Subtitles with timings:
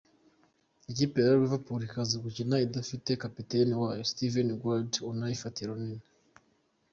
[0.91, 6.05] Ikipe ya Liverpool ikaza gukina idafite kapiteni wayo Steven Gerard unayifatiye runini.